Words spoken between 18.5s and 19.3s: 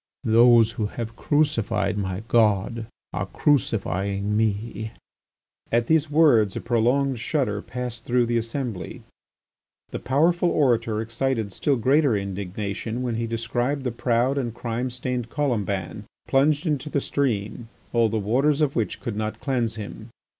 of which could